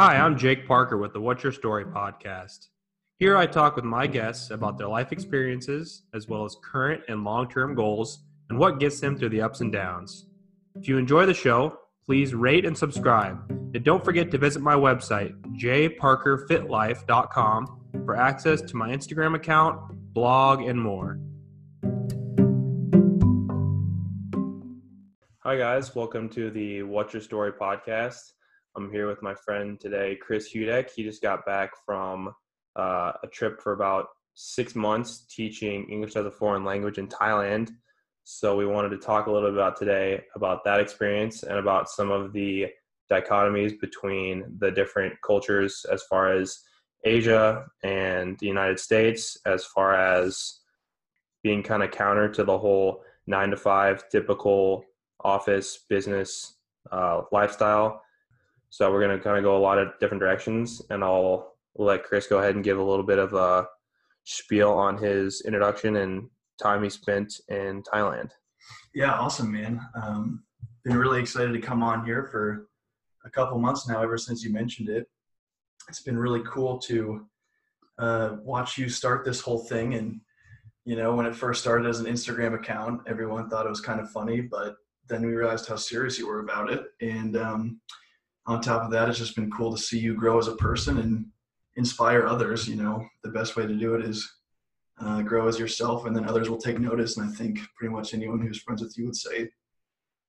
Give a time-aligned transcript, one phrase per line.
[0.00, 2.68] Hi, I'm Jake Parker with the What's Your Story podcast.
[3.18, 7.22] Here I talk with my guests about their life experiences, as well as current and
[7.22, 10.24] long term goals, and what gets them through the ups and downs.
[10.74, 13.44] If you enjoy the show, please rate and subscribe.
[13.50, 19.82] And don't forget to visit my website, jparkerfitlife.com, for access to my Instagram account,
[20.14, 21.20] blog, and more.
[25.40, 25.94] Hi, guys.
[25.94, 28.32] Welcome to the What's Your Story podcast.
[28.76, 30.90] I'm here with my friend today, Chris Hudek.
[30.94, 32.32] He just got back from
[32.76, 37.70] uh, a trip for about six months teaching English as a foreign language in Thailand.
[38.22, 41.90] So we wanted to talk a little bit about today about that experience and about
[41.90, 42.68] some of the
[43.10, 46.60] dichotomies between the different cultures as far as
[47.04, 50.60] Asia and the United States, as far as
[51.42, 54.84] being kind of counter to the whole nine to five typical
[55.24, 56.54] office business
[56.92, 58.02] uh, lifestyle.
[58.70, 62.04] So we're going to kind of go a lot of different directions, and I'll let
[62.04, 63.66] Chris go ahead and give a little bit of a
[64.24, 66.28] spiel on his introduction and
[66.62, 68.30] time he spent in Thailand.
[68.94, 69.80] Yeah, awesome, man.
[70.00, 70.44] Um,
[70.84, 72.68] been really excited to come on here for
[73.24, 75.06] a couple months now, ever since you mentioned it.
[75.88, 77.26] It's been really cool to
[77.98, 79.94] uh, watch you start this whole thing.
[79.94, 80.20] And,
[80.84, 84.00] you know, when it first started as an Instagram account, everyone thought it was kind
[84.00, 84.76] of funny, but
[85.08, 86.84] then we realized how serious you were about it.
[87.00, 87.80] And um,
[88.46, 90.98] on top of that, it's just been cool to see you grow as a person
[90.98, 91.26] and
[91.76, 92.68] inspire others.
[92.68, 94.28] You know, the best way to do it is
[95.00, 97.16] uh, grow as yourself, and then others will take notice.
[97.16, 99.48] And I think pretty much anyone who's friends with you would say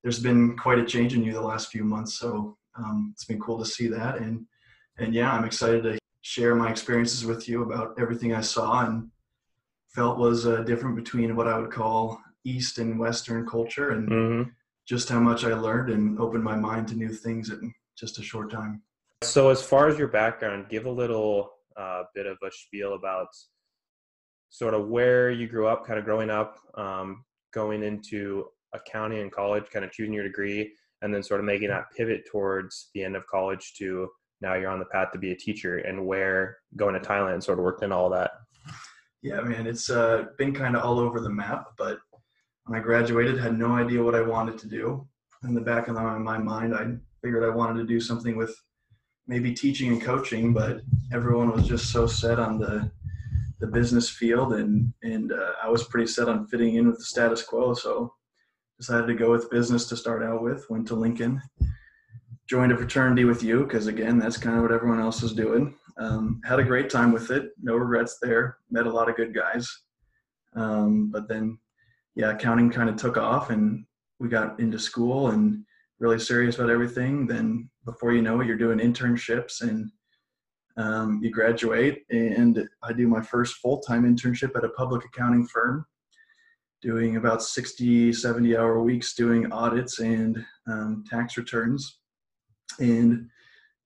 [0.02, 2.14] there's been quite a change in you the last few months.
[2.14, 4.46] So um, it's been cool to see that, and
[4.98, 9.10] and yeah, I'm excited to share my experiences with you about everything I saw and
[9.88, 14.50] felt was uh, different between what I would call East and Western culture, and mm-hmm.
[14.86, 18.22] just how much I learned and opened my mind to new things in just a
[18.22, 18.82] short time.
[19.22, 23.28] So, as far as your background, give a little uh, bit of a spiel about
[24.50, 29.30] sort of where you grew up, kind of growing up, um, going into accounting in
[29.30, 33.04] college, kind of choosing your degree, and then sort of making that pivot towards the
[33.04, 34.08] end of college to
[34.40, 37.58] now you're on the path to be a teacher, and where going to Thailand sort
[37.58, 38.32] of worked in all that.
[39.22, 41.98] Yeah, man, it's uh, been kind of all over the map, but
[42.64, 45.06] when I graduated, had no idea what I wanted to do.
[45.44, 46.86] In the back of my mind, I
[47.22, 48.54] figured I wanted to do something with
[49.26, 50.80] maybe teaching and coaching, but
[51.12, 52.90] everyone was just so set on the
[53.60, 57.04] the business field, and and uh, I was pretty set on fitting in with the
[57.04, 57.74] status quo.
[57.74, 58.12] So
[58.78, 60.68] decided to go with business to start out with.
[60.68, 61.40] Went to Lincoln,
[62.48, 65.76] joined a fraternity with you because again, that's kind of what everyone else is doing.
[65.98, 67.50] Um, had a great time with it.
[67.62, 68.56] No regrets there.
[68.70, 69.70] Met a lot of good guys.
[70.56, 71.58] Um, but then,
[72.14, 73.84] yeah, accounting kind of took off, and
[74.18, 75.64] we got into school and
[76.02, 77.26] really serious about everything.
[77.26, 79.90] Then before you know it, you're doing internships and
[80.76, 82.02] um, you graduate.
[82.10, 85.86] And I do my first full time internship at a public accounting firm,
[86.82, 92.00] doing about 60, 70 hour weeks doing audits and um, tax returns.
[92.80, 93.28] And,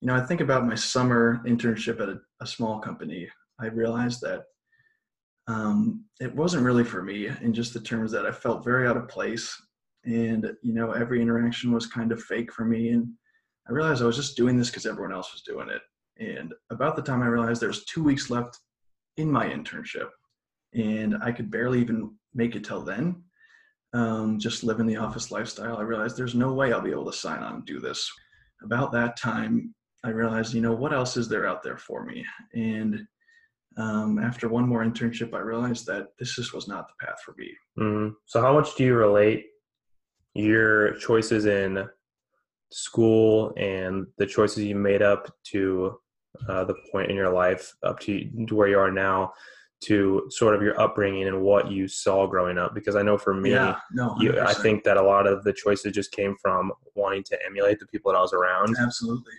[0.00, 3.28] you know, I think about my summer internship at a, a small company.
[3.60, 4.44] I realized that
[5.48, 8.96] um, it wasn't really for me in just the terms that I felt very out
[8.96, 9.54] of place
[10.06, 13.08] and you know every interaction was kind of fake for me and
[13.68, 15.82] i realized i was just doing this because everyone else was doing it.
[16.18, 18.58] And about the time i realized there was two weeks left
[19.16, 20.08] in my internship
[20.74, 23.22] and i could barely even make it till then
[23.92, 27.16] um, just living the office lifestyle i realized there's no way i'll be able to
[27.16, 28.10] sign on and do this.
[28.62, 29.74] About that time
[30.04, 32.24] i realized you know what else is there out there for me?
[32.54, 33.06] And
[33.78, 37.34] um, after one more internship i realized that this just was not the path for
[37.36, 37.52] me.
[37.78, 38.14] Mm-hmm.
[38.24, 39.46] so how much do you relate
[40.36, 41.88] your choices in
[42.70, 45.98] school and the choices you made up to
[46.48, 49.32] uh, the point in your life up to, to where you are now
[49.82, 52.74] to sort of your upbringing and what you saw growing up.
[52.74, 55.52] Because i know for me yeah, no, you, i think that a lot of the
[55.52, 58.74] choices just came from wanting to emulate the people that i was around.
[58.78, 59.34] Absolutely.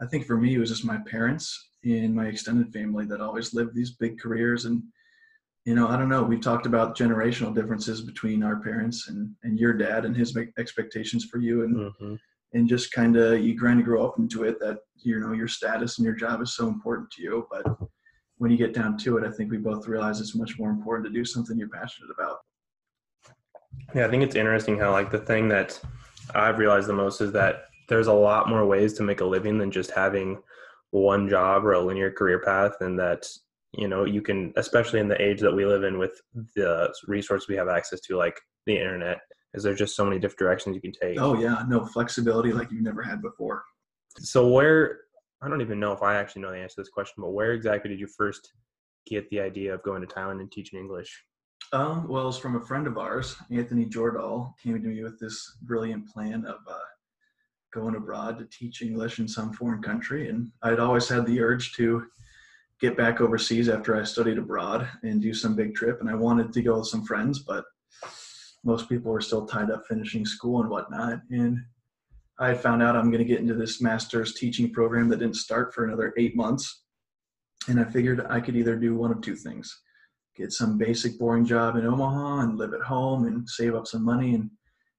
[0.00, 3.54] I think for me it was just my parents and my extended family that always
[3.54, 4.82] lived these big careers and
[5.64, 6.22] you know, I don't know.
[6.22, 11.24] We've talked about generational differences between our parents and, and your dad and his expectations
[11.24, 12.14] for you, and mm-hmm.
[12.52, 15.48] and just kind of you kind of grow up into it that you know your
[15.48, 17.46] status and your job is so important to you.
[17.50, 17.64] But
[18.36, 21.06] when you get down to it, I think we both realize it's much more important
[21.06, 22.38] to do something you're passionate about.
[23.94, 25.80] Yeah, I think it's interesting how like the thing that
[26.34, 29.56] I've realized the most is that there's a lot more ways to make a living
[29.56, 30.42] than just having
[30.90, 33.26] one job or a linear career path, and that
[33.76, 36.20] you know you can especially in the age that we live in with
[36.54, 39.18] the resources we have access to like the internet
[39.54, 42.70] is there just so many different directions you can take oh yeah no flexibility like
[42.70, 43.64] you've never had before
[44.18, 45.00] so where
[45.44, 47.52] I don't even know if I actually know the answer to this question, but where
[47.52, 48.52] exactly did you first
[49.06, 51.22] get the idea of going to Thailand and teaching English?
[51.72, 55.58] Um, well, it's from a friend of ours, Anthony Jordahl, came to me with this
[55.62, 56.78] brilliant plan of uh,
[57.74, 60.30] going abroad to teach English in some foreign country.
[60.30, 62.06] And I'd always had the urge to
[62.84, 66.00] get back overseas after I studied abroad and do some big trip.
[66.00, 67.64] And I wanted to go with some friends, but
[68.62, 71.20] most people were still tied up finishing school and whatnot.
[71.30, 71.58] And
[72.38, 75.72] I found out I'm going to get into this master's teaching program that didn't start
[75.72, 76.82] for another eight months.
[77.68, 79.80] And I figured I could either do one of two things
[80.36, 84.04] get some basic boring job in Omaha and live at home and save up some
[84.04, 84.50] money and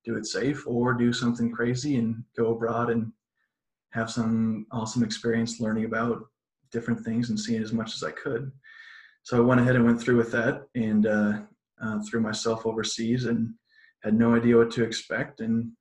[0.06, 3.12] do it safe, or do something crazy and go abroad and
[3.92, 6.24] have some awesome experience learning about
[6.76, 8.52] different things and seeing as much as I could.
[9.24, 11.34] So I went ahead and went through with that and uh,
[11.82, 13.54] uh, threw myself overseas and
[14.04, 15.72] had no idea what to expect and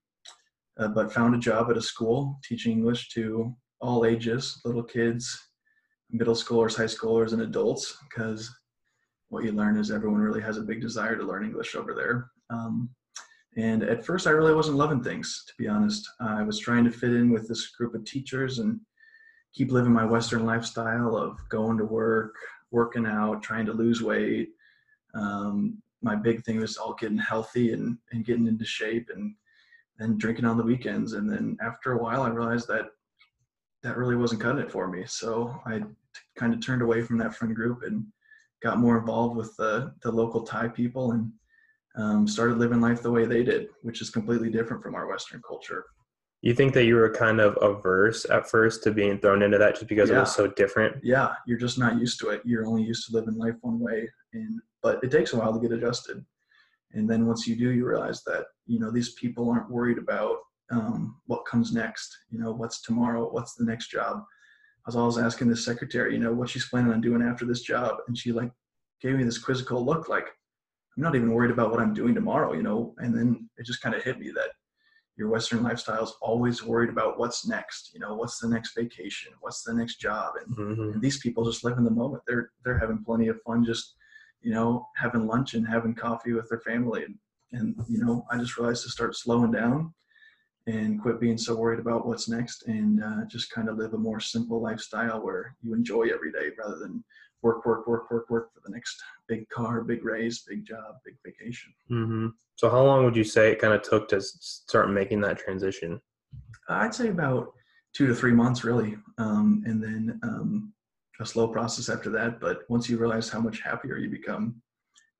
[0.79, 5.25] uh, but found a job at a school teaching English to all ages, little kids,
[6.11, 8.50] middle schoolers, high schoolers, and adults, because
[9.29, 12.31] what you learn is everyone really has a big desire to learn English over there.
[12.50, 12.88] Um,
[13.56, 16.08] and at first, I really wasn't loving things, to be honest.
[16.20, 18.81] I was trying to fit in with this group of teachers and
[19.55, 22.35] keep living my Western lifestyle of going to work,
[22.71, 24.51] working out, trying to lose weight.
[25.15, 29.35] Um, my big thing was all getting healthy and, and getting into shape and
[30.01, 31.12] and drinking on the weekends.
[31.12, 32.87] And then after a while, I realized that
[33.83, 35.05] that really wasn't cutting it for me.
[35.06, 35.85] So I t-
[36.37, 38.05] kind of turned away from that friend group and
[38.62, 41.31] got more involved with the, the local Thai people and
[41.97, 45.41] um, started living life the way they did, which is completely different from our Western
[45.47, 45.85] culture.
[46.44, 49.75] You think that you were kind of averse at first to being thrown into that
[49.75, 50.17] just because yeah.
[50.17, 50.96] it was so different?
[51.02, 52.43] Yeah, you're just not used to it.
[52.44, 55.61] You're only used to living life one way, and but it takes a while to
[55.61, 56.25] get adjusted
[56.94, 60.38] and then once you do you realize that you know these people aren't worried about
[60.70, 65.19] um, what comes next you know what's tomorrow what's the next job i was always
[65.19, 68.32] asking the secretary you know what she's planning on doing after this job and she
[68.32, 68.50] like
[69.02, 70.26] gave me this quizzical look like
[70.96, 73.82] i'm not even worried about what i'm doing tomorrow you know and then it just
[73.82, 74.50] kind of hit me that
[75.16, 79.32] your western lifestyle is always worried about what's next you know what's the next vacation
[79.40, 80.93] what's the next job and, mm-hmm.
[80.93, 83.94] and these people just live in the moment they're they're having plenty of fun just
[84.44, 87.02] you know, having lunch and having coffee with their family.
[87.02, 87.16] And,
[87.52, 89.94] and, you know, I just realized to start slowing down
[90.66, 93.99] and quit being so worried about what's next and uh, just kind of live a
[93.99, 97.02] more simple lifestyle where you enjoy every day rather than
[97.43, 101.17] work, work, work, work, work for the next big car, big raise, big job, big
[101.25, 101.72] vacation.
[101.90, 102.26] Mm-hmm.
[102.56, 106.01] So, how long would you say it kind of took to start making that transition?
[106.69, 107.53] I'd say about
[107.95, 108.97] two to three months, really.
[109.19, 110.73] Um, and then um,
[111.21, 112.41] a slow process after that.
[112.41, 114.61] But once you realize how much happier you become,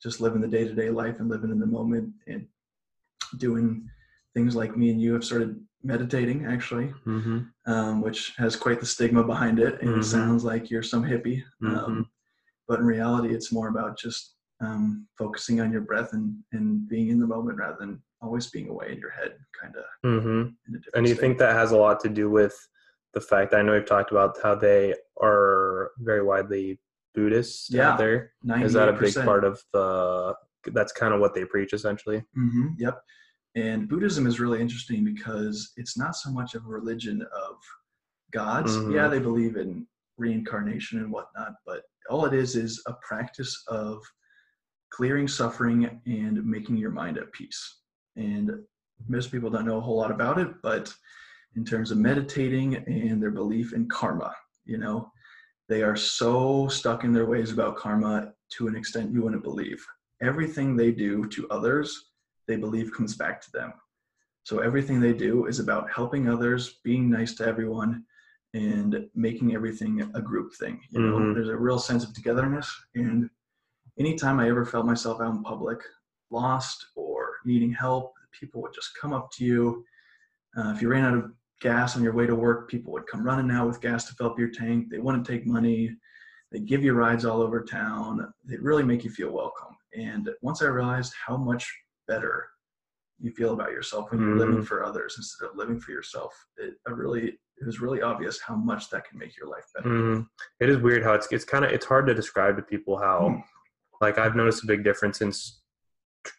[0.03, 2.47] just living the day to day life and living in the moment and
[3.39, 3.89] doing
[4.35, 7.41] things like me and you have started meditating actually, mm-hmm.
[7.67, 9.81] um, which has quite the stigma behind it.
[9.81, 10.01] And mm-hmm.
[10.01, 11.43] it sounds like you're some hippie.
[11.63, 11.77] Mm-hmm.
[11.77, 12.11] Um,
[12.67, 17.09] but in reality, it's more about just um, focusing on your breath and, and being
[17.09, 19.85] in the moment rather than always being away in your head, kind of.
[20.05, 20.75] Mm-hmm.
[20.95, 21.21] And you state.
[21.21, 22.57] think that has a lot to do with
[23.13, 26.81] the fact that I know we've talked about how they are very widely
[27.15, 28.33] Buddhist yeah, out there.
[28.61, 30.35] Is that a big part of the?
[30.67, 32.19] That's kind of what they preach, essentially.
[32.37, 33.01] Mm-hmm, yep.
[33.55, 37.57] And Buddhism is really interesting because it's not so much of a religion of
[38.33, 38.77] gods.
[38.77, 38.93] Mm-hmm.
[38.93, 39.87] Yeah, they believe in
[40.17, 44.03] reincarnation and whatnot, but all it is is a practice of
[44.95, 47.79] clearing suffering and making your mind at peace.
[48.17, 48.51] And
[49.09, 50.95] most people don't know a whole lot about it, but
[51.57, 54.35] in terms of meditating and their belief in karma.
[54.65, 55.11] You know,
[55.69, 59.85] they are so stuck in their ways about karma to an extent you wouldn't believe.
[60.23, 62.11] Everything they do to others,
[62.47, 63.73] they believe comes back to them.
[64.45, 68.05] So everything they do is about helping others, being nice to everyone,
[68.53, 70.81] and making everything a group thing.
[70.91, 71.35] You know, mm-hmm.
[71.35, 72.73] there's a real sense of togetherness.
[72.95, 73.29] And
[73.99, 75.81] anytime I ever felt myself out in public,
[76.31, 79.85] lost or needing help, people would just come up to you.
[80.57, 81.31] Uh, if you ran out of
[81.65, 82.69] gas on your way to work.
[82.69, 84.89] People would come running out with gas to fill up your tank.
[84.91, 85.97] They wouldn't take money.
[86.53, 88.33] They'd give you rides all over town.
[88.45, 89.75] They'd really make you feel welcome.
[89.99, 91.67] And once I realized how much
[92.07, 92.47] better
[93.19, 94.39] you feel about yourself when you're mm-hmm.
[94.41, 98.57] living for others instead of living for yourself, it really it was really obvious how
[98.57, 99.89] much that can make your life better.
[99.89, 100.23] Mm-hmm.
[100.61, 103.31] It is weird how it's it's kind of it's hard to describe to people how
[103.31, 103.43] mm.
[104.01, 105.61] Like I've noticed a big difference since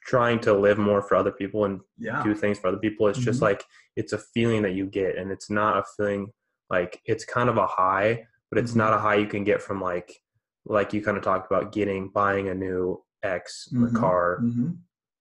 [0.05, 2.23] trying to live more for other people and yeah.
[2.23, 3.25] do things for other people it's mm-hmm.
[3.25, 3.63] just like
[3.95, 6.31] it's a feeling that you get and it's not a feeling
[6.69, 8.79] like it's kind of a high but it's mm-hmm.
[8.79, 10.19] not a high you can get from like
[10.65, 13.95] like you kind of talked about getting buying a new x mm-hmm.
[13.95, 14.71] car mm-hmm.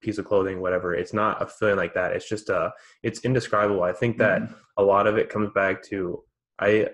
[0.01, 2.73] piece of clothing whatever it's not a feeling like that it's just a
[3.03, 4.55] it's indescribable i think that mm-hmm.
[4.79, 6.23] a lot of it comes back to
[6.59, 6.89] i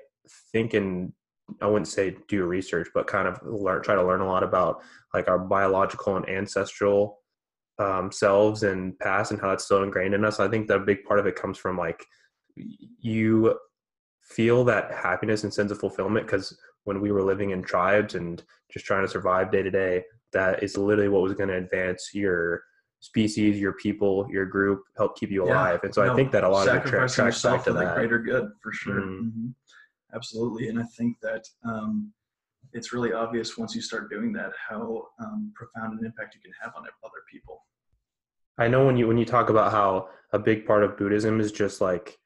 [0.53, 1.13] think and
[1.61, 4.83] I wouldn't say do research, but kind of learn, try to learn a lot about
[5.15, 7.19] like our biological and ancestral
[7.79, 10.41] um, selves and past and how that's still ingrained in us.
[10.41, 12.05] I think that a big part of it comes from like
[12.57, 13.59] you
[14.23, 18.43] feel that happiness and sense of fulfillment because when we were living in tribes and
[18.73, 22.11] just trying to survive day to day, that is literally what was going to advance
[22.15, 22.63] your
[23.01, 25.81] species, your people, your group, help keep you alive.
[25.83, 27.73] Yeah, and so no, I think that a lot of it tra- tracks back to
[27.73, 27.95] that.
[27.95, 29.01] greater good for sure.
[29.01, 29.27] Mm-hmm.
[29.27, 29.49] Mm-hmm.
[30.15, 32.13] Absolutely, and I think that um,
[32.73, 36.53] it's really obvious once you start doing that how um, profound an impact you can
[36.63, 37.65] have on other people.
[38.59, 41.53] I know when you when you talk about how a big part of Buddhism is
[41.53, 42.19] just like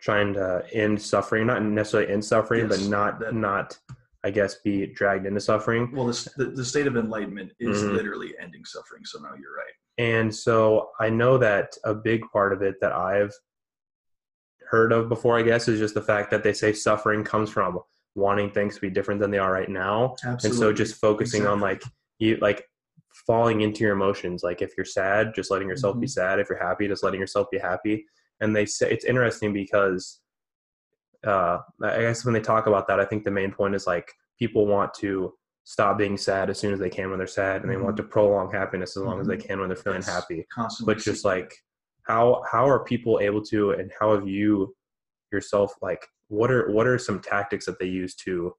[0.00, 3.78] trying to end suffering, not necessarily end suffering, yes, but not that, not
[4.24, 5.90] I guess be dragged into suffering.
[5.92, 7.96] Well, the the state of enlightenment is mm-hmm.
[7.96, 9.04] literally ending suffering.
[9.04, 9.74] So now you're right.
[9.98, 13.32] And so I know that a big part of it that I've
[14.72, 17.78] heard of before, I guess, is just the fact that they say suffering comes from
[18.14, 20.16] wanting things to be different than they are right now.
[20.24, 20.48] Absolutely.
[20.48, 21.52] And so just focusing exactly.
[21.52, 21.82] on like
[22.18, 22.64] you like
[23.26, 24.42] falling into your emotions.
[24.42, 26.00] Like if you're sad, just letting yourself mm-hmm.
[26.00, 26.40] be sad.
[26.40, 28.06] If you're happy, just letting yourself be happy.
[28.40, 30.20] And they say it's interesting because
[31.26, 34.10] uh, I guess when they talk about that, I think the main point is like
[34.38, 37.70] people want to stop being sad as soon as they can when they're sad, and
[37.70, 37.84] they mm-hmm.
[37.84, 39.20] want to prolong happiness as long mm-hmm.
[39.20, 39.46] as they mm-hmm.
[39.46, 40.08] can when they're feeling yes.
[40.08, 40.44] happy.
[40.52, 41.54] Constantly but just like
[42.06, 44.74] how how are people able to, and how have you
[45.32, 48.54] yourself like what are what are some tactics that they use to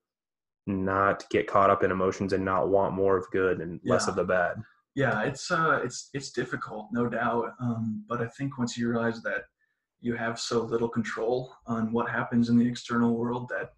[0.66, 3.94] not get caught up in emotions and not want more of good and yeah.
[3.94, 4.56] less of the bad?
[4.96, 7.54] Yeah, it's uh, it's it's difficult, no doubt.
[7.60, 9.46] Um, but I think once you realize that
[10.02, 13.72] you have so little control on what happens in the external world that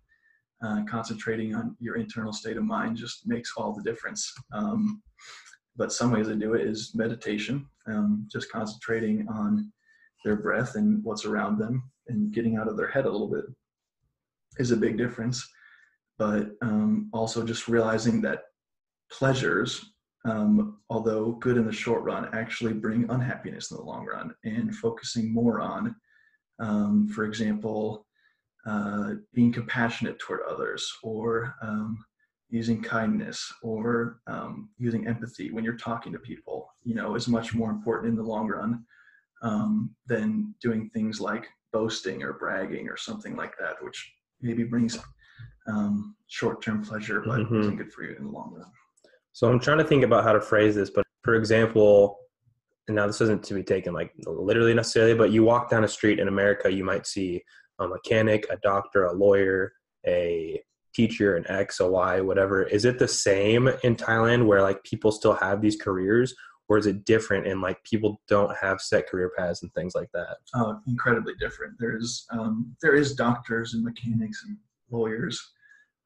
[0.65, 4.33] uh, concentrating on your internal state of mind just makes all the difference.
[4.51, 5.01] Um,
[5.75, 9.71] but some ways to do it is meditation, um, just concentrating on
[10.23, 13.45] their breath and what's around them and getting out of their head a little bit
[14.57, 15.47] is a big difference.
[16.17, 18.43] But um, also just realizing that
[19.11, 24.33] pleasures, um, although good in the short run, actually bring unhappiness in the long run
[24.43, 25.95] and focusing more on,
[26.59, 28.07] um, for example,
[28.65, 32.03] uh, being compassionate toward others or um,
[32.55, 37.53] using kindness or um, using empathy when you're talking to people you know is much
[37.53, 38.83] more important in the long run
[39.43, 43.99] um, than doing things like boasting or bragging or something like that which
[44.41, 44.97] maybe brings
[45.67, 47.59] um, short-term pleasure but mm-hmm.
[47.59, 48.71] isn't good for you in the long run
[49.33, 52.17] so i'm trying to think about how to phrase this but for example
[52.87, 55.87] and now this isn't to be taken like literally necessarily but you walk down a
[55.87, 57.41] street in america you might see
[57.79, 59.73] a mechanic, a doctor, a lawyer,
[60.07, 60.61] a
[60.95, 62.63] teacher, an X, a Y, whatever.
[62.63, 66.33] Is it the same in Thailand where like people still have these careers?
[66.67, 70.09] Or is it different and like people don't have set career paths and things like
[70.13, 70.37] that?
[70.55, 71.75] Oh, incredibly different.
[71.77, 74.57] There's um, there is doctors and mechanics and
[74.89, 75.39] lawyers,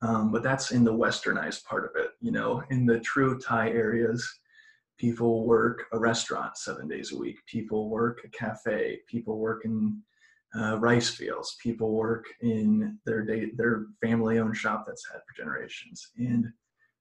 [0.01, 2.11] um, but that's in the westernized part of it.
[2.19, 4.27] You know, in the true Thai areas,
[4.97, 7.37] people work a restaurant seven days a week.
[7.45, 8.99] People work a cafe.
[9.07, 10.01] People work in
[10.57, 11.57] uh, rice fields.
[11.61, 16.11] People work in their day, their family-owned shop that's had for generations.
[16.17, 16.51] And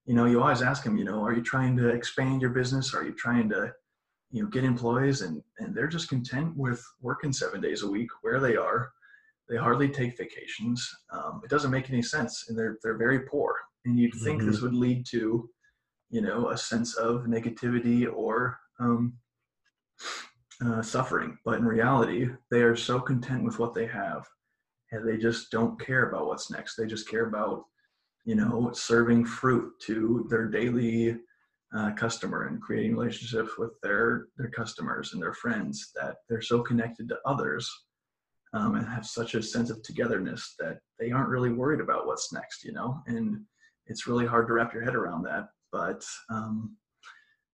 [0.08, 2.94] you know, you always ask them, you know, are you trying to expand your business?
[2.94, 3.70] Are you trying to,
[4.30, 5.20] you know, get employees?
[5.20, 8.90] And and they're just content with working seven days a week where they are.
[9.50, 10.86] They hardly take vacations.
[11.12, 13.54] Um, it doesn't make any sense, and they're they're very poor.
[13.84, 14.50] And you'd think mm-hmm.
[14.50, 15.48] this would lead to,
[16.10, 19.14] you know, a sense of negativity or um,
[20.64, 24.26] uh, suffering, but in reality, they are so content with what they have,
[24.90, 26.76] and they just don't care about what's next.
[26.76, 27.64] They just care about,
[28.24, 31.16] you know, serving fruit to their daily
[31.76, 35.92] uh, customer and creating relationships with their their customers and their friends.
[35.94, 37.70] That they're so connected to others
[38.52, 42.32] um, and have such a sense of togetherness that they aren't really worried about what's
[42.32, 42.64] next.
[42.64, 43.40] You know, and
[43.86, 46.76] it's really hard to wrap your head around that, but um,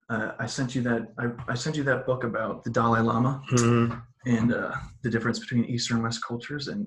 [0.09, 3.43] uh, I sent you that I, I, sent you that book about the Dalai Lama
[3.51, 3.99] mm-hmm.
[4.27, 6.69] and uh, the difference between Eastern and West cultures.
[6.69, 6.87] And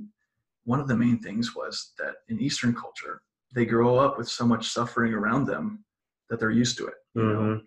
[0.66, 3.22] one of the main things was that in Eastern culture,
[3.56, 5.84] they grow up with so much suffering around them
[6.30, 6.96] that they're used to it.
[7.16, 7.46] You mm-hmm.
[7.46, 7.62] know,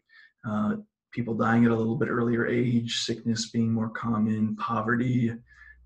[0.48, 0.76] uh,
[1.12, 5.32] people dying at a little bit earlier age, sickness being more common, poverty,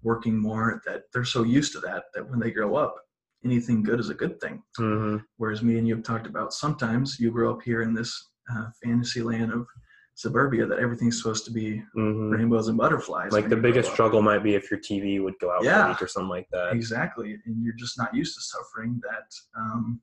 [0.02, 0.82] working more.
[0.84, 2.96] That they're so used to that that when they grow up,
[3.44, 4.62] anything good is a good thing.
[4.78, 5.24] Mm-hmm.
[5.38, 8.66] Whereas me and you have talked about sometimes you grow up here in this uh,
[8.82, 9.66] fantasy land of
[10.14, 12.30] suburbia that everything's supposed to be mm-hmm.
[12.30, 13.32] rainbows and butterflies.
[13.32, 16.28] Like the biggest struggle might be if your TV would go out yeah, or something
[16.28, 16.72] like that.
[16.72, 19.00] Exactly, and you're just not used to suffering.
[19.02, 20.00] That um,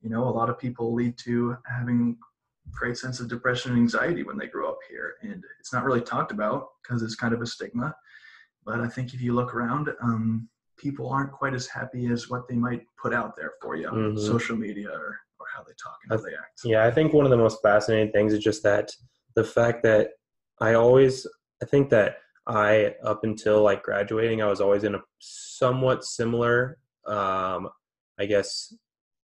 [0.00, 2.16] you know, a lot of people lead to having
[2.70, 6.00] great sense of depression and anxiety when they grow up here, and it's not really
[6.00, 7.94] talked about because it's kind of a stigma.
[8.64, 10.48] But I think if you look around, um,
[10.78, 14.14] people aren't quite as happy as what they might put out there for you on
[14.14, 14.18] Mhm.
[14.18, 15.18] social media or
[15.54, 16.60] how they talk and how they act.
[16.64, 18.90] Yeah, I think one of the most fascinating things is just that
[19.34, 20.10] the fact that
[20.60, 21.26] I always,
[21.62, 22.16] I think that
[22.46, 27.68] I, up until like graduating, I was always in a somewhat similar, um,
[28.18, 28.74] I guess,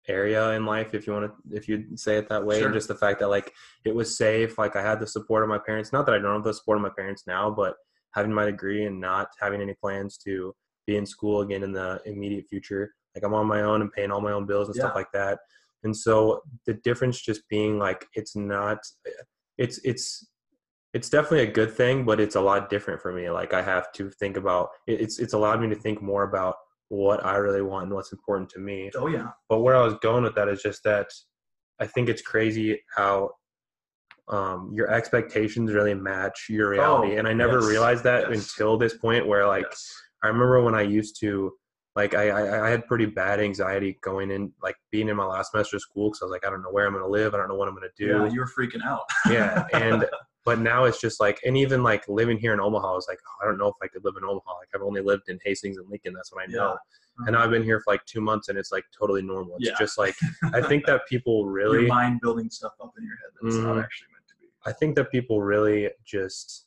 [0.09, 2.59] area in life, if you want to, if you say it that way.
[2.59, 2.69] Sure.
[2.69, 3.53] And just the fact that like
[3.85, 5.93] it was safe, like I had the support of my parents.
[5.93, 7.75] Not that I don't have the support of my parents now, but
[8.13, 10.55] having my degree and not having any plans to
[10.87, 12.95] be in school again in the immediate future.
[13.15, 15.39] Like I'm on my own and paying all my own bills and stuff like that.
[15.85, 18.79] And so the difference just being like it's not
[19.57, 20.27] it's it's
[20.95, 23.29] it's definitely a good thing, but it's a lot different for me.
[23.31, 26.57] Like I have to think about it's it's allowed me to think more about
[26.89, 28.91] what I really want and what's important to me.
[28.97, 31.09] Oh yeah, But where I was going with that is just that
[31.79, 33.31] I think it's crazy how
[34.29, 38.51] um, your expectations really match your reality, Oh, and I never yes, realized that yes.
[38.51, 39.93] until this point where like yes.
[40.23, 41.53] I remember when I used to
[41.99, 45.51] like I, I I had pretty bad anxiety going in like being in my last
[45.51, 47.39] semester of school because I was like I don't know where I'm gonna live I
[47.39, 49.03] don't know what I'm gonna do yeah, you were freaking out.
[49.29, 50.07] yeah and
[50.49, 53.19] but now it's just like and even like living here in Omaha I was like
[53.29, 55.39] oh, I don't know if I could live in Omaha like I've only lived in
[55.45, 57.27] Hastings and Lincoln that's what I know Yeah.
[57.27, 59.69] and now I've been here for like two months and it's like totally normal it's
[59.69, 59.75] Yeah.
[59.85, 60.15] just like
[60.59, 63.75] I think that people your really mind building stuff up in your head that's not
[63.77, 63.83] Mhm.
[63.83, 64.47] actually meant to be.
[64.71, 66.67] I think that people really just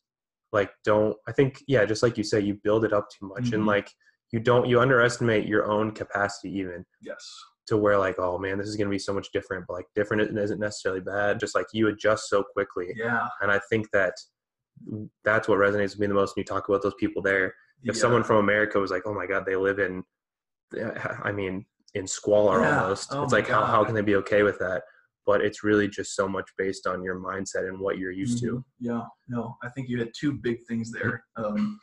[0.52, 3.54] like don't I think yeah, just like you say, you build it up too much
[3.54, 3.68] and Mhm.
[3.76, 3.90] like
[4.32, 7.18] you don't you underestimate your own capacity even Yes.
[7.68, 10.38] to where like, oh man, this is gonna be so much different, but like different
[10.38, 11.40] isn't- necessarily bad.
[11.40, 12.94] Just like you adjust so quickly.
[12.96, 13.28] Yeah.
[13.42, 14.14] And I think that
[15.24, 17.54] that's what resonates with me the most when you talk about those people there.
[17.84, 18.02] If yeah.
[18.02, 20.04] someone from America was like, Oh my god, they live in
[21.24, 22.84] I mean, in squalor Yeah.
[22.84, 23.10] almost.
[23.14, 24.84] Oh it's like how, how can they be okay with that?
[25.26, 28.56] But it's really just so much based on your mindset and what you're used to.
[28.58, 28.64] Mhm.
[28.80, 31.24] Yeah, no, I think you had two big things there.
[31.36, 31.80] Um,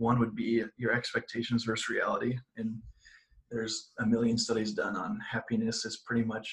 [0.00, 2.74] one would be your expectations versus reality, and
[3.50, 5.84] there's a million studies done on happiness.
[5.84, 6.48] Is pretty much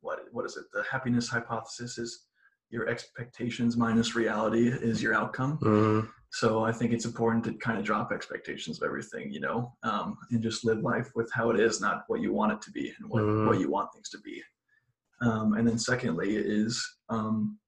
[0.00, 0.66] what what is it?
[0.72, 2.26] The happiness hypothesis is
[2.70, 5.58] your expectations minus reality is your outcome.
[5.58, 6.08] Mhm.
[6.30, 10.16] So I think it's important to kind of drop expectations of everything, you know, um,
[10.30, 12.92] and just live life with how it is, not what you want it to be
[12.98, 13.46] and what, Mhm.
[13.46, 14.42] what you want things to be.
[15.20, 17.58] Um, and then secondly is um,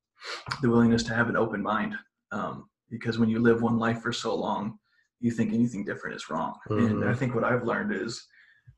[0.60, 1.94] the willingness to have an open mind,
[2.32, 4.78] um, because when you live one life for so long,
[5.20, 6.54] you think anything different is wrong.
[6.70, 7.18] And I Mhm.
[7.18, 8.26] think what I've learned is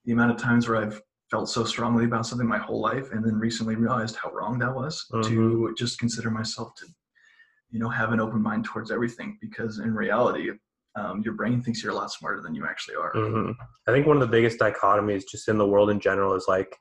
[0.05, 3.25] the amount of times where I've felt so strongly about something my whole life, and
[3.25, 5.05] then recently realized how wrong that was.
[5.25, 6.87] To just consider myself to
[7.71, 10.51] you know have an open mind towards everything because in reality
[10.97, 13.53] um, your brain thinks you're a lot smarter than you actually are hmm
[13.87, 16.77] I think one of the biggest dichotomies just in the world in general is like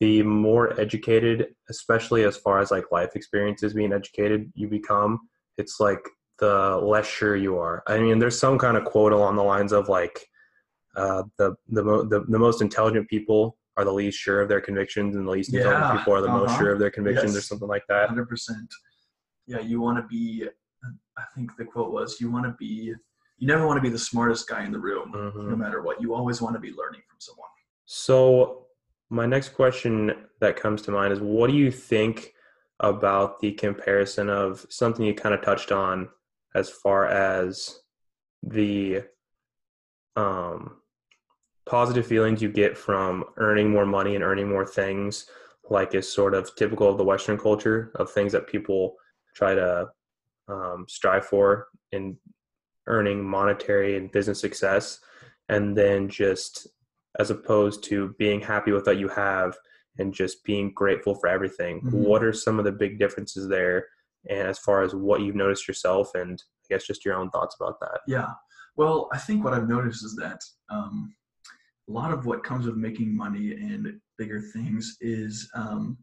[0.00, 5.20] the more educated, especially as far as like life experiences being educated you become,
[5.58, 6.00] it's like
[6.40, 7.82] the less sure you are.
[7.86, 10.26] I mean, there's some kind of quote along the lines of like
[10.96, 14.60] uh, the, the mo- the the most intelligent people are the least sure of their
[14.60, 16.58] convictions, and the least intelligent people are the most uh-huh.
[16.58, 18.08] sure of their convictions, or something like that.
[18.10, 18.26] 100%
[19.50, 20.46] yeah you want to be
[21.18, 22.94] i think the quote was you want to be
[23.38, 25.48] you never want to be the smartest guy in the room Mhm.
[25.50, 27.48] no matter what you always want to be learning from someone
[27.84, 28.66] So,
[29.10, 32.32] my next question that comes to mind is what do you think
[32.78, 36.08] about the comparison of something you kind of touched on
[36.54, 37.80] as far as
[38.42, 39.02] the
[40.16, 40.76] um,
[41.66, 45.26] positive feelings you get from earning more money and earning more things,
[45.68, 48.96] like is sort of typical of the Western culture of things that people
[49.34, 49.88] try to
[50.48, 52.16] um, strive for in
[52.86, 54.98] earning monetary and business success,
[55.48, 56.66] and then just
[57.18, 59.56] as opposed to being happy with what you have
[59.98, 61.80] and just being grateful for everything.
[61.82, 61.92] Mhm.
[61.92, 63.86] What are some of the big differences there?
[64.28, 67.56] And as far as what you've noticed yourself, and I guess just your own thoughts
[67.58, 68.00] about that.
[68.06, 68.28] Yeah.
[68.76, 71.14] Well, I think what I've noticed is that um,
[71.88, 75.98] a lot of what comes with making money and bigger things is um,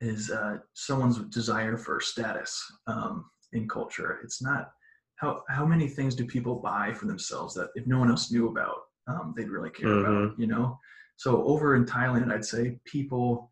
[0.00, 4.20] is uh, someone's desire for status um, in culture.
[4.22, 4.70] It's not
[5.16, 8.48] how how many things do people buy for themselves that if no one else knew
[8.48, 8.76] about,
[9.08, 10.38] um, they'd really care about.
[10.38, 10.78] You know.
[11.16, 13.50] So over in Thailand, I'd say people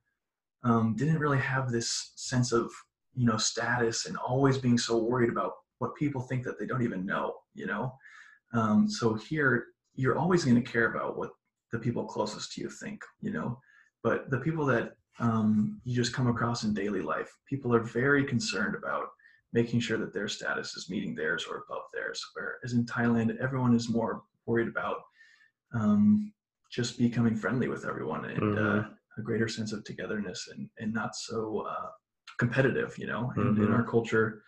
[0.64, 2.70] um, didn't really have this sense of
[3.14, 6.82] you know status and always being so worried about what people think that they don't
[6.82, 7.34] even know.
[7.54, 7.94] You know.
[8.52, 11.30] Um, so here, you're always going to care about what
[11.72, 13.58] the people closest to you think, you know.
[14.02, 18.24] But the people that um, you just come across in daily life, people are very
[18.24, 19.06] concerned about
[19.52, 22.24] making sure that their status is meeting theirs or above theirs.
[22.34, 24.98] Whereas in Thailand, everyone is more worried about
[25.72, 26.32] um,
[26.70, 28.96] just becoming friendly with everyone and uh, Mhm.
[29.18, 31.90] a greater sense of togetherness and, and not so uh,
[32.38, 33.32] competitive, you know.
[33.36, 34.42] And in our culture,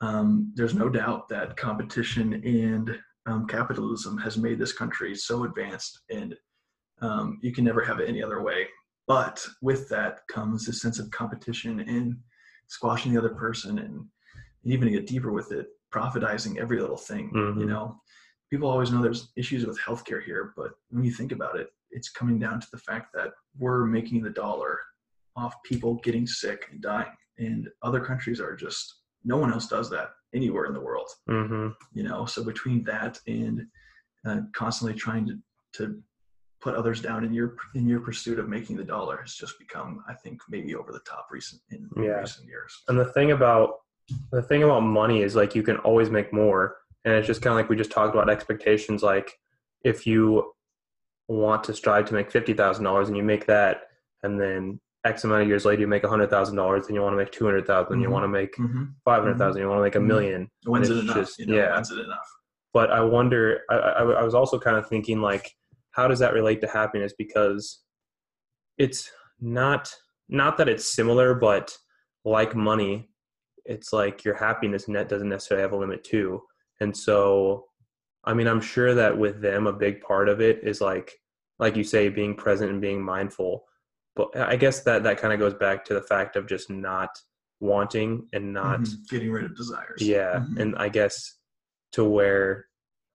[0.00, 6.00] um, there's no doubt that competition and um, capitalism has made this country so advanced,
[6.10, 6.34] and
[7.00, 8.66] um, you can never have it any other way.
[9.06, 12.16] But with that comes a sense of competition and
[12.68, 14.04] squashing the other person, and
[14.64, 17.30] even to get deeper with it, profitizing every little thing.
[17.34, 17.60] Mhm.
[17.60, 18.00] You know,
[18.50, 22.10] people always know there's issues with healthcare here, but when you think about it, it's
[22.10, 24.78] coming down to the fact that we're making the dollar
[25.36, 29.88] off people getting sick and dying, and other countries are just no one else does
[29.90, 33.62] that anywhere in the world hmm you know so between that and
[34.26, 35.38] uh, constantly trying to
[35.72, 36.00] to
[36.60, 40.02] put others down in your in your pursuit of making the dollar has just become
[40.08, 42.20] i think maybe over the top recent in Yeah.
[42.20, 43.76] recent years And the thing about
[44.32, 47.52] the thing about money is like you can always make more, and it's just kind
[47.52, 49.02] of like we just talked about expectations.
[49.02, 49.32] Like
[49.84, 50.52] if you
[51.28, 53.82] want to strive to make fifty thousand dollars and you make that,
[54.22, 57.02] and then X amount of years later you make a hundred thousand dollars, then you
[57.02, 58.12] want to make two hundred thousand, you Mhm.
[58.12, 58.84] want to make mm-hmm.
[59.04, 60.06] five hundred thousand, you want to make a Mhm.
[60.06, 60.50] million.
[60.66, 61.74] when's it enough just- you know yeah.
[61.74, 62.28] when's it enough
[62.74, 63.62] but I wonder.
[63.70, 65.50] I, I, I was also kind of thinking like,
[65.92, 67.14] how does that relate to happiness?
[67.16, 67.82] Because
[68.76, 69.90] it's not
[70.28, 71.76] not that it's similar, but
[72.24, 73.08] like money,
[73.64, 76.42] it's like your happiness net doesn't necessarily have a limit too.
[76.80, 77.64] And so,
[78.24, 81.12] I mean, I'm sure that with them, a big part of it is like,
[81.58, 83.64] like you say, being present and being mindful.
[84.18, 87.10] But I guess that that kind of goes back to the fact of just not
[87.60, 89.08] wanting and not Mhm.
[89.08, 90.58] getting rid of desires yeah, Mhm.
[90.60, 91.14] and I guess
[91.92, 92.66] to where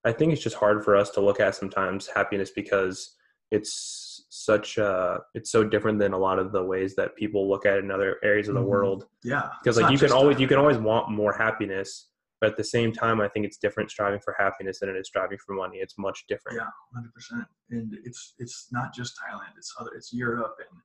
[0.06, 3.14] I think it's just hard for us to look at sometimes happiness because
[3.50, 7.64] it's such uh it's so different than a lot of the ways that people look
[7.66, 8.74] at it in other areas of the Mhm.
[8.74, 9.00] world.
[9.22, 12.56] yeah Because like you can always a- you can always want more happiness, but at
[12.56, 15.52] the same time I think it's different striving for happiness than it is striving for
[15.54, 15.78] money.
[15.78, 16.58] It's much different.
[16.58, 16.70] Yeah.
[16.94, 17.46] hundred percent.
[17.70, 19.52] And it's it's not just Thailand.
[19.56, 19.92] It's other.
[19.94, 20.80] It's Europe and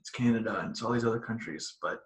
[0.00, 1.76] it's Canada and it's all these other countries.
[1.80, 2.00] But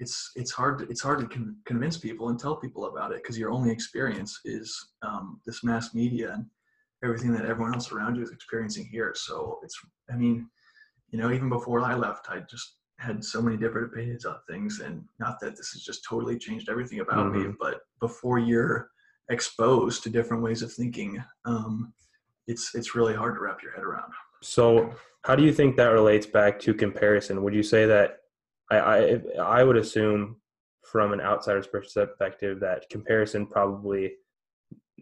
[0.00, 0.78] it's it's hard.
[0.78, 3.70] To, it's hard to con- convince people and tell people about it because your only
[3.70, 6.46] experience is um, this mass media and
[7.04, 9.12] everything that everyone else around you is experiencing here.
[9.14, 9.78] So it's.
[10.10, 10.48] I mean,
[11.10, 14.80] you know, even before I left, I just had so many different opinions on things,
[14.80, 18.90] and not that this has just totally changed everything about me, but before you're
[19.30, 21.92] exposed to different ways of thinking, um,
[22.46, 24.12] it's it's really hard to wrap your head around.
[24.42, 24.92] So,
[25.24, 27.42] how do you think that relates back to comparison?
[27.42, 28.18] Would you say that
[28.70, 30.36] I I, I would assume
[30.84, 34.12] from an outsider's perspective that comparison probably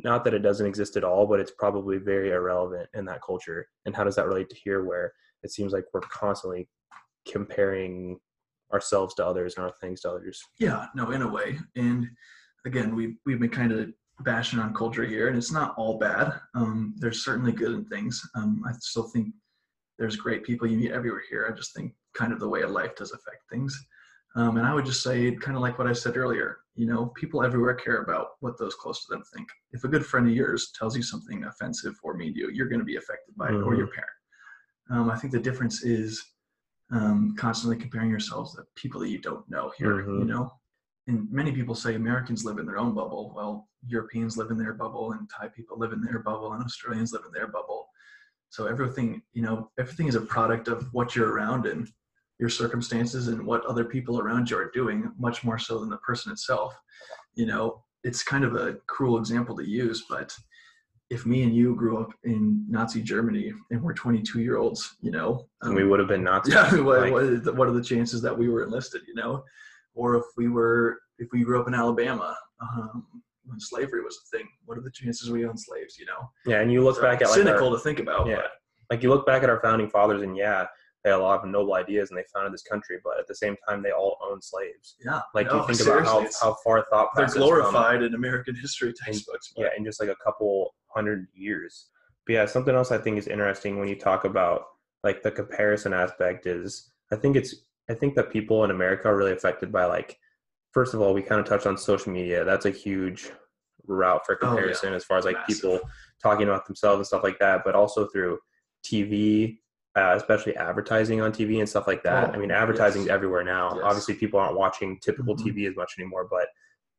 [0.05, 3.66] not that it doesn't exist at all, but it's probably very irrelevant in that culture.
[3.87, 6.68] And how does that relate to here, where it seems like we're constantly
[7.27, 8.18] comparing
[8.72, 10.42] ourselves to others and our things to others?
[10.59, 11.59] Yeah, no, in a way.
[11.77, 12.09] And
[12.66, 16.33] again, we've we've been kind of bashing on culture here, and it's not all bad.
[16.55, 18.20] Um, there's certainly good in things.
[18.35, 19.35] Um, I still think
[19.98, 21.48] there's great people you meet everywhere here.
[21.50, 23.79] I just think kind of the way of life does affect things.
[24.35, 27.07] Um, and I would just say, kind of like what I said earlier, you know,
[27.16, 29.48] people everywhere care about what those close to them think.
[29.72, 32.68] If a good friend of yours tells you something offensive or mean to you, you're
[32.68, 33.79] going to be affected by it, or Mhm.
[33.79, 34.11] your parent.
[34.90, 36.22] Um, I think the difference is
[36.90, 40.26] um, constantly comparing yourselves to people that you don't know here, you Mhm.
[40.29, 40.52] know?
[41.07, 43.33] And many people say Americans live in their own bubble.
[43.35, 47.12] Well, Europeans live in their bubble, and Thai people live in their bubble, and Australians
[47.12, 47.88] live in their bubble.
[48.49, 51.88] So everything, you know, everything is a product of what you're around and
[52.38, 55.97] your circumstances and what other people around you are doing, much more so than the
[55.99, 56.75] person itself.
[57.35, 60.35] You know, it's kind of a cruel example to use, but
[61.09, 65.12] if me and you grew up in Nazi Germany and we're 22 year olds, you
[65.12, 66.55] know, And we um, would have been Nazis.
[66.55, 69.45] yeah, what, like- what, what are the chances that we were enlisted, you know?
[69.96, 73.04] Or if we were, if we grew up in Alabama um,
[73.44, 76.30] when slavery was a thing, what are the chances we own slaves, you know?
[76.46, 78.37] yeah, and you look So, back at like cynical our, to think about, Yeah.
[78.37, 78.50] but
[78.90, 80.66] like you look back at our founding fathers and yeah
[81.02, 83.35] they had a lot of noble ideas and they founded this country but at the
[83.35, 86.85] same time they all owned slaves yeah, like no, you think about how, how far
[86.90, 89.52] thought they're glorified in American history textbooks.
[89.56, 91.87] But yeah in just like a couple hundred years
[92.26, 94.62] but yeah something else i think is interesting when you talk about
[95.04, 97.54] like the comparison aspect is i think it's
[97.88, 100.18] i think that people in america are really affected by like
[100.72, 103.31] first of all we kind of touched on social media that's a huge
[103.87, 104.49] route for Oh, yeah.
[104.55, 105.62] comparison as far as like Massive.
[105.62, 105.81] people
[106.22, 108.38] talking about themselves and stuff like that but also through
[108.85, 109.59] tv
[109.96, 113.14] uh, especially advertising on tv and stuff like that Oh, i mean advertising is yes.
[113.14, 113.83] everywhere now Yes.
[113.85, 115.44] obviously people aren't watching typical Mhm.
[115.55, 116.49] tv as much anymore but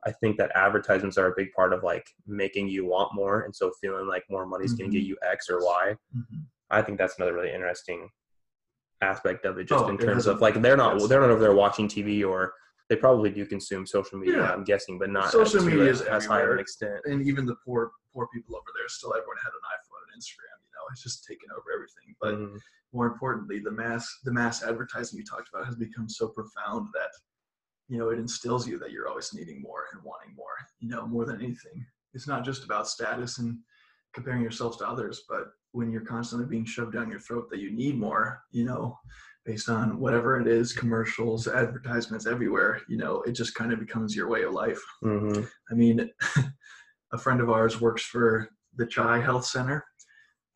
[0.06, 3.54] I think that advertisements are a big part of like making you want more, and
[3.54, 5.96] so feeling like more money is going to get you X or Y.
[6.16, 6.44] Mhm.
[6.70, 8.10] I think that's another really interesting
[9.02, 11.54] aspect of it, just Oh, in terms of like they're not they're not over there
[11.54, 12.54] watching TV or
[12.90, 14.38] they probably do consume social media.
[14.38, 14.54] Yeah.
[14.54, 17.02] I'm guessing, but not Social media a- is as high of an extent.
[17.06, 20.58] and even the poor poor people over there still everyone had an iPhone and Instagram.
[20.64, 22.16] You know, it's just taken over everything.
[22.22, 22.60] But Mhm.
[22.94, 27.12] more importantly, the mass the mass advertising you talked about has become so profound that
[27.90, 30.56] you know it instills you that you're always needing more and wanting more.
[30.80, 33.60] You know, more than anything, it's not just about status and
[34.18, 37.72] comparing yourselves to others, but when you're constantly being shoved down your throat that you
[37.72, 38.98] need more, you know,
[39.46, 44.16] based on whatever it is, commercials, advertisements everywhere, you know, it just kind of becomes
[44.16, 44.82] your way of life.
[45.04, 45.44] Mm-hmm.
[45.72, 46.10] I mean,
[47.14, 49.86] a friend of ours works for the CHI Health Center,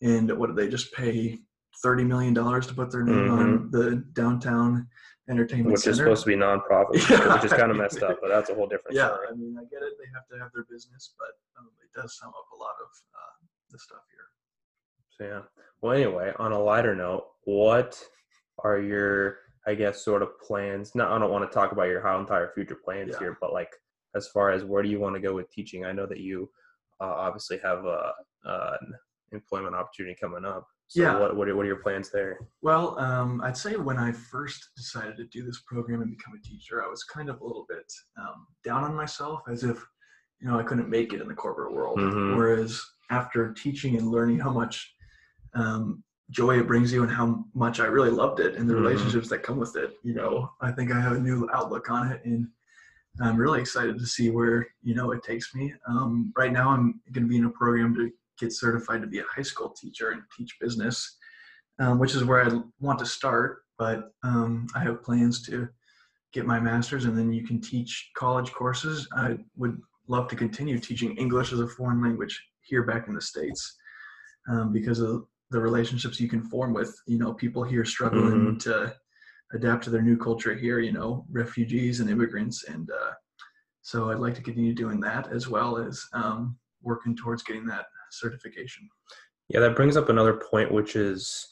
[0.02, 1.40] and what do they just pay
[1.84, 3.40] thirty million dollars to put their name Mm-hmm.
[3.40, 4.88] on the downtown
[5.30, 5.92] entertainment Which center?
[5.92, 7.36] is supposed to be nonprofit, Yeah.
[7.36, 9.28] which is kind of messed up, but that's a whole different yeah, story.
[9.32, 12.18] I mean, I get it; they have to have their business, but um, it does
[12.18, 13.36] sum up a lot of uh,
[13.72, 14.28] the stuff here.
[15.10, 15.42] So yeah.
[15.82, 18.02] Well, anyway, on a lighter note, what
[18.64, 20.94] are your, I guess, sort of plans?
[20.96, 23.20] No, I don't want to talk about your whole entire future plans Yeah.
[23.20, 23.70] here, but like
[24.16, 25.86] as far as where do you want to go with teaching?
[25.86, 26.50] I know that you
[27.00, 28.12] uh, obviously have a,
[28.46, 28.94] an
[29.32, 30.68] employment opportunity coming up.
[30.88, 31.18] So Yeah.
[31.20, 32.38] what what are, what are your plans there?
[32.62, 36.42] Well, um, I'd say when I first decided to do this program and become a
[36.48, 37.86] teacher, I was kind of a little bit
[38.20, 39.84] um, down on myself, as if
[40.42, 41.98] you know I couldn't make it in the corporate world.
[41.98, 42.36] Mhm.
[42.36, 44.96] Whereas after teaching and learning how much
[45.54, 48.82] um, joy it brings you and how much I really loved it and the Mhm.
[48.84, 52.10] relationships that come with it, you know, I think I have a new outlook on
[52.12, 52.48] it and
[53.20, 55.74] I'm really excited to see where you know it takes me.
[55.86, 59.20] Um, right now, I'm going to be in a program to get certified to be
[59.20, 61.18] a high school teacher and teach business,
[61.80, 63.64] um, which is where I want to start.
[63.78, 65.68] But um, I have plans to
[66.32, 69.08] get my master's, and then you can teach college courses.
[69.14, 72.42] I would love to continue teaching English as a foreign language
[72.72, 73.76] here back in the states
[74.50, 78.92] um, because of the relationships you can form with you know people here struggling to
[79.54, 82.64] adapt to their new culture here you know refugees and immigrants.
[82.64, 83.12] And uh,
[83.84, 87.86] so i'd like to continue doing that as well as um, working towards getting that
[88.12, 88.90] certification.
[89.50, 91.52] Yeah, that brings up another point, which is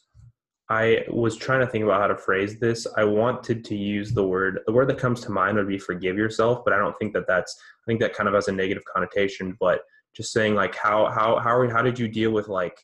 [0.70, 2.86] I was trying to think about how to phrase this.
[2.96, 6.16] I wanted to use the word, the word that comes to mind would be forgive
[6.16, 8.84] yourself, but I don't think that that's, I think that kind of has a negative
[8.86, 9.82] connotation, but
[10.16, 12.78] just saying like how, how, how, are, how did you deal with like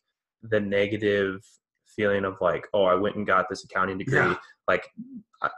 [0.43, 1.41] the negative
[1.95, 4.17] feeling of like, oh, I went and got this accounting degree.
[4.19, 4.35] Yeah.
[4.67, 4.85] Like,
[5.41, 5.49] I,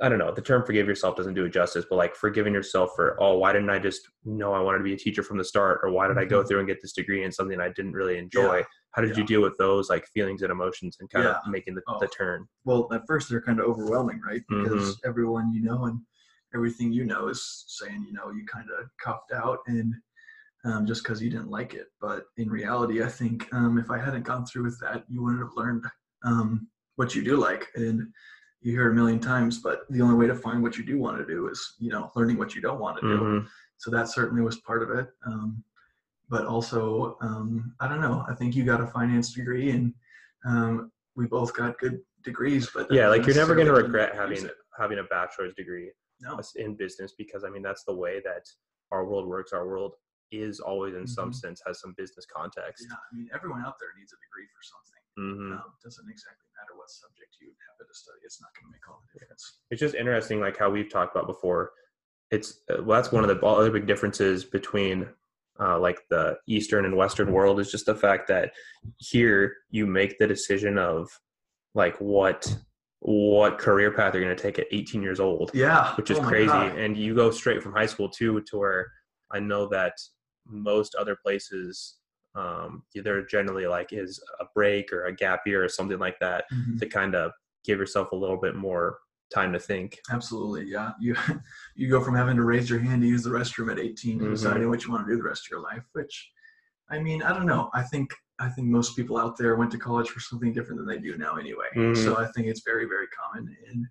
[0.00, 2.90] I don't know, the term forgive yourself doesn't do it justice, but like forgiving yourself
[2.96, 5.44] for, oh, why didn't I just know I wanted to be a teacher from the
[5.44, 5.80] start?
[5.82, 6.48] Or why did I go Mhm.
[6.48, 8.58] through and get this degree in something I didn't really enjoy?
[8.58, 8.64] Yeah.
[8.92, 11.32] How did you deal with those like feelings and emotions and kind Yeah.
[11.44, 11.98] of making the, Oh.
[12.00, 12.46] the turn?
[12.64, 15.08] well at first they're kind of overwhelming right because Mm-hmm.
[15.08, 16.00] everyone you know and
[16.54, 19.94] everything you know is saying you know you kind of copped out and
[20.64, 23.98] um, just because you didn't like it but in reality i think um, if i
[23.98, 25.84] hadn't gone through with that you wouldn't have learned
[26.24, 26.66] um,
[26.96, 28.06] what you do like and
[28.60, 31.16] you hear a million times but the only way to find what you do want
[31.16, 33.46] to do is you know learning what you don't want to do Mhm.
[33.76, 35.62] so that certainly was part of it um,
[36.28, 39.94] but also um, i don't know i think you got a finance degree and
[40.44, 44.44] um, we both got good degrees but Yeah, like you're never going to regret having
[44.44, 44.54] it.
[44.76, 45.90] having a bachelor's degree
[46.20, 48.44] no in business because I mean that's the way that
[48.90, 49.52] our world works.
[49.52, 49.92] Our world
[50.30, 51.34] is always in some Mhm.
[51.34, 52.86] sense has some business context.
[52.88, 56.46] yeah i mean everyone out there needs a degree for something hmm um, doesn't exactly
[56.60, 59.60] matter what subject you happen to study it's not going to make all the difference
[59.70, 61.72] It's just interesting, like how we've talked about before.
[62.30, 65.08] It's uh, well, that's one of the other big differences between
[65.60, 68.52] uh, like the Eastern and Western world is just the fact that
[68.98, 71.08] here you make the decision of
[71.74, 72.56] like what
[73.00, 76.22] what career path you're going to take at 18 years old, yeah which is oh
[76.22, 76.46] crazy.
[76.52, 76.76] God.
[76.78, 78.86] And you go straight from high school too to where
[79.32, 79.94] I know that
[80.48, 81.96] most other places
[82.34, 86.44] um, there generally like is a break or a gap year or something like that
[86.52, 86.78] Mhm.
[86.78, 87.32] to kind of
[87.64, 88.98] give yourself a little bit more
[89.34, 89.98] time to think.
[90.10, 91.14] absolutely yeah you
[91.74, 94.24] you go from having to raise your hand to use the restroom at 18 to
[94.26, 94.30] Mhm.
[94.30, 96.30] deciding what you want to do the rest of your life which
[96.90, 99.78] i mean i don't know i think i think most people out there went to
[99.78, 101.96] college for something different than they do now anyway Mhm.
[101.96, 103.84] so i think it's very very common and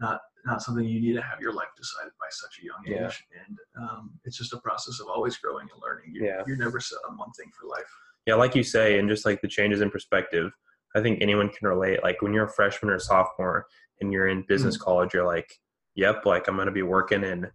[0.00, 3.24] not not something you need to have your life decided by such a young age
[3.32, 3.40] Yeah.
[3.46, 6.42] and um, it's just a process of always growing and learning you're, Yeah.
[6.46, 7.90] you're never set on one thing for life
[8.26, 10.52] Yeah, like you say, and just like the changes in perspective,
[10.94, 12.02] I think anyone can relate.
[12.02, 13.66] Like when you're a freshman or a sophomore
[14.00, 15.50] and you're in business college, you're like,
[15.94, 17.46] yep, like I'm going to be working in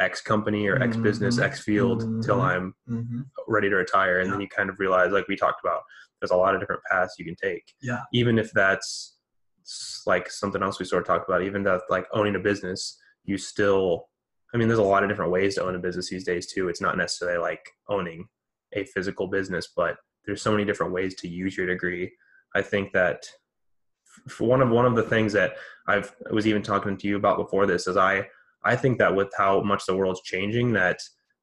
[0.00, 1.42] X company or X business, Mhm.
[1.44, 2.42] X field till Mhm.
[2.50, 3.20] I'm mm-hmm.
[3.48, 4.20] ready to retire.
[4.20, 5.82] And then you kind of realize, like we talked about,
[6.20, 7.64] there's a lot of different paths you can take.
[7.80, 8.02] Yeah.
[8.12, 9.17] Even if that's s-
[10.06, 13.36] like something else we sort of talked about, even that like owning a business, you
[13.36, 14.08] still,
[14.54, 16.68] I mean, there's a lot of different ways to own a business these days too.
[16.68, 18.26] It's not necessarily like owning
[18.72, 22.12] a physical business, but there's so many different ways to use your degree.
[22.54, 23.26] I think that
[24.28, 25.54] for one of one of the things that
[25.86, 28.26] I've I was even talking to you about before this is I
[28.64, 30.98] I think that with how much the world's changing, that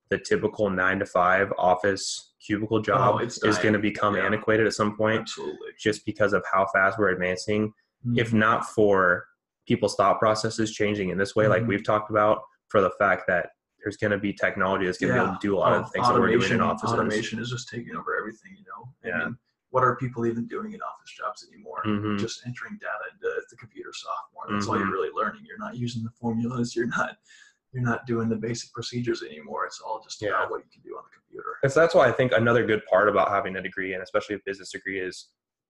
[0.10, 4.26] the typical nine to five office cubicle oh, job Oh, is going to become Yeah.
[4.26, 7.74] antiquated at some point, absolutely just because of how fast we're advancing.
[8.16, 9.26] If not for
[9.68, 11.68] people's thought processes changing in this way, like Mhm.
[11.68, 15.16] we've talked about, for the fact that there's going to be technology that's going to
[15.18, 15.24] Yeah.
[15.24, 16.62] be able to do a lot of Oh, the things that we're doing in automation-
[16.62, 16.94] offices.
[16.94, 18.94] Automation is just taking over everything, you know.
[19.04, 19.22] Yeah.
[19.22, 19.38] I mean,
[19.70, 21.84] what are people even doing in office jobs anymore?
[21.86, 22.18] Mhm.
[22.20, 24.48] Just entering data into the computer software.
[24.50, 24.92] That's all you're Mhm.
[24.92, 25.46] really learning.
[25.46, 26.76] You're not using the formulas.
[26.76, 27.18] You're not
[27.74, 29.66] you're not doing the basic procedures anymore.
[29.66, 30.30] It's all just Yeah.
[30.30, 31.58] about what you can do on the computer.
[31.62, 34.36] And so that's why I think another good part about having a degree, and especially
[34.36, 35.28] a business degree, is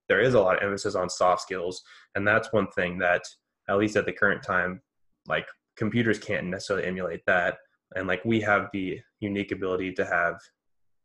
[0.08, 1.82] there is a lot of emphasis on soft skills.
[2.14, 3.22] And that's one thing that,
[3.68, 4.80] at least at the current time,
[5.26, 7.58] like computers can't necessarily emulate that.
[7.94, 10.36] And like we have the unique ability to have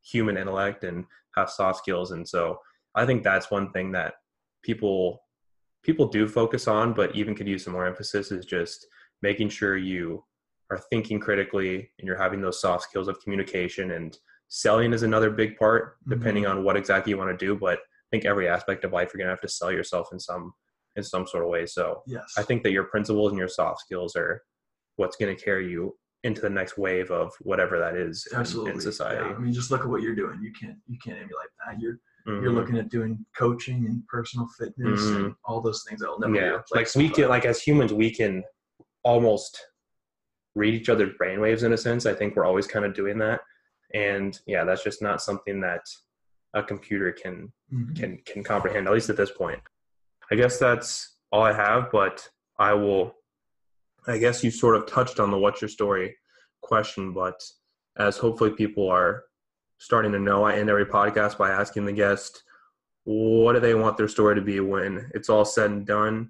[0.03, 2.11] human intellect and have soft skills.
[2.11, 2.59] And so
[2.95, 4.15] I think that's one thing that
[4.63, 5.23] people
[5.83, 8.85] people do focus on, but even could use some more emphasis is just
[9.23, 10.23] making sure you
[10.69, 15.29] are thinking critically and you're having those soft skills of communication and selling is another
[15.29, 16.11] big part mm-hmm.
[16.11, 17.79] depending on what exactly you want to do but
[18.11, 20.53] think every aspect of life you're to have to sell yourself in some
[20.97, 22.33] in some sort of way so Yes.
[22.37, 24.43] i think that your principles and your soft skills are
[24.97, 28.73] what's to carry you into the next wave of whatever that is in- Absolutely.
[28.73, 29.35] in, society Yeah.
[29.35, 30.39] I mean, just look at what you're doing.
[30.43, 31.79] You can't you can't emulate that.
[31.79, 31.97] You're
[32.27, 32.55] you're Mhm.
[32.55, 36.61] looking at doing coaching and personal fitness and all those things that will never yeah
[36.75, 38.43] like we can like as humans we can
[39.03, 39.59] almost
[40.53, 43.39] read each other's brainwaves in a sense i think we're always kind of doing that
[43.95, 45.81] and yeah that's just not something that
[46.53, 47.95] a computer can Mhm.
[47.97, 49.61] can can comprehend at least at this point
[50.29, 52.27] i guess that's all i have but
[52.59, 53.15] i will
[54.07, 56.17] i guess you sort of touched on the what's your story
[56.61, 57.41] question but
[57.97, 59.23] as hopefully people are
[59.77, 62.43] starting to know i end every podcast by asking the guest
[63.05, 66.29] what do they want their story to be when it's all said and done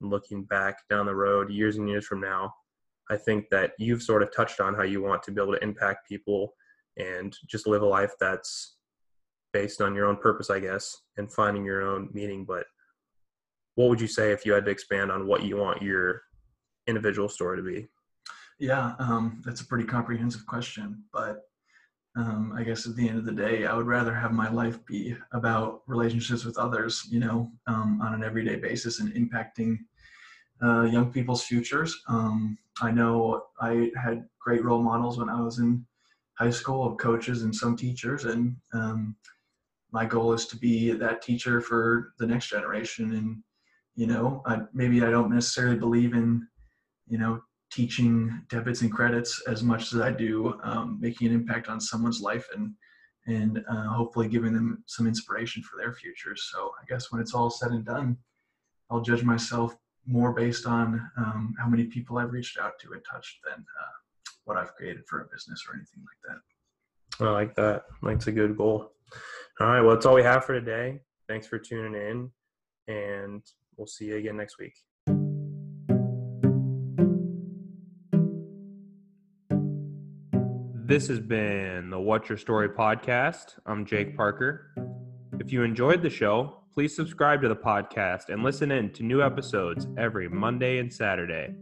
[0.00, 2.52] looking back down the road years and years from now
[3.10, 5.62] i think that you've sort of touched on how you want to be able to
[5.62, 6.52] impact people
[6.96, 8.76] and just live a life that's
[9.52, 12.66] based on your own purpose i guess and finding your own meaning but
[13.74, 16.22] what would you say if you had to expand on what you want your
[16.86, 17.88] individual story to be
[18.60, 21.44] Yeah, um, that's a pretty comprehensive question, but
[22.14, 24.84] um, I guess at the end of the day, I would rather have my life
[24.84, 29.78] be about relationships with others, you know, um, on an everyday basis and impacting
[30.62, 32.02] uh, young people's futures.
[32.06, 35.86] Um, I know I had great role models when I was in
[36.34, 39.16] high school of coaches and some teachers, and um,
[39.92, 43.12] my goal is to be that teacher for the next generation.
[43.14, 43.42] And
[43.96, 46.46] you know, I, maybe I don't necessarily believe in,
[47.06, 51.68] you know, teaching debits and credits as much as I do um, making an impact
[51.68, 52.74] on someone's life and
[53.26, 56.48] and uh, hopefully giving them some inspiration for their futures.
[56.52, 58.16] So I guess when it's all said and done,
[58.90, 59.76] I'll judge myself
[60.06, 63.98] more based on um, how many people I've reached out to and touched than uh,
[64.44, 66.38] what I've created for a business or anything like
[67.18, 67.24] that.
[67.24, 67.84] I like that.
[68.02, 68.92] That's a good goal.
[69.60, 69.82] All right.
[69.82, 71.00] Well, that's all we have for today.
[71.28, 72.30] Thanks for tuning in,
[72.88, 73.42] and
[73.76, 74.72] we'll see you again next week.
[80.86, 83.58] This has been the What's Your Story podcast.
[83.66, 84.74] I'm Jake Parker.
[85.38, 89.22] If you enjoyed the show, please subscribe to the podcast and listen in to new
[89.22, 91.54] episodes every Monday and Saturday.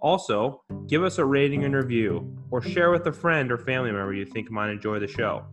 [0.00, 4.12] Also, give us a rating and review, or share with a friend or family member
[4.12, 5.46] you think might enjoy the show.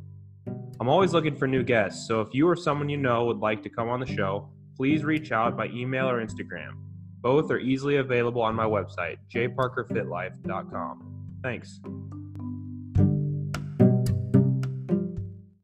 [0.80, 3.64] I'm always looking for new guests, so if you or someone you know would like
[3.64, 6.74] to come on the show, please reach out by email or Instagram.
[7.22, 11.38] Both are easily available on my website, jparkerfitlife.com.
[11.42, 11.80] Thanks.